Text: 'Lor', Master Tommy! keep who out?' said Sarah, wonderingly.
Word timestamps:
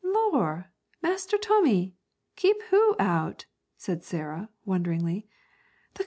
'Lor', 0.03 0.71
Master 1.03 1.37
Tommy! 1.37 1.95
keep 2.35 2.59
who 2.71 2.95
out?' 2.97 3.45
said 3.77 4.03
Sarah, 4.03 4.49
wonderingly. 4.65 5.27